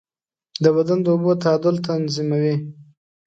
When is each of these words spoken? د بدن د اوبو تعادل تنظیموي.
د 0.63 0.65
بدن 0.75 0.99
د 1.03 1.07
اوبو 1.13 1.31
تعادل 1.43 1.75
تنظیموي. 1.87 2.55